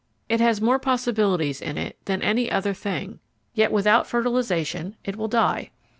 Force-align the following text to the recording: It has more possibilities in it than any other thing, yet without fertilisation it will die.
It 0.27 0.39
has 0.39 0.59
more 0.59 0.79
possibilities 0.79 1.61
in 1.61 1.77
it 1.77 1.95
than 2.05 2.23
any 2.23 2.49
other 2.49 2.73
thing, 2.73 3.19
yet 3.53 3.71
without 3.71 4.07
fertilisation 4.07 4.95
it 5.05 5.15
will 5.15 5.27
die. 5.27 5.69